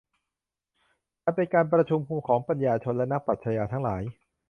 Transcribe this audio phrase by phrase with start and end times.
[1.23, 4.01] มันเป็นการประชุมของปัญญาชนและนักปรัชญาทั้งหลาย